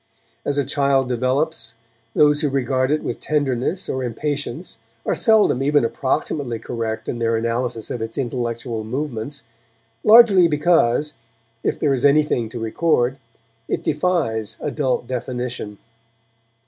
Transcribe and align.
As 0.43 0.57
a 0.57 0.65
child 0.65 1.07
develops, 1.07 1.75
those 2.15 2.41
who 2.41 2.49
regard 2.49 2.89
it 2.89 3.03
with 3.03 3.19
tenderness 3.19 3.87
or 3.87 4.03
impatience 4.03 4.79
are 5.05 5.13
seldom 5.13 5.61
even 5.61 5.85
approximately 5.85 6.57
correct 6.57 7.07
in 7.07 7.19
their 7.19 7.35
analysis 7.35 7.91
of 7.91 8.01
its 8.01 8.17
intellectual 8.17 8.83
movements, 8.83 9.45
largely 10.03 10.47
because, 10.47 11.17
if 11.61 11.77
there 11.79 11.93
is 11.93 12.03
anything 12.03 12.49
to 12.49 12.59
record, 12.59 13.17
it 13.67 13.83
defies 13.83 14.57
adult 14.59 15.05
definition. 15.05 15.77